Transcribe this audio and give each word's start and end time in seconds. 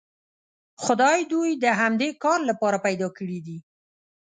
خدای 0.83 1.19
دوی 1.31 1.51
د 1.63 1.65
همدې 1.81 2.09
کار 2.23 2.39
لپاره 2.49 2.77
پیدا 2.85 3.07
کړي 3.17 3.39
دي. 3.45 3.57